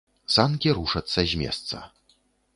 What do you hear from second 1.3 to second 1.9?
з месца.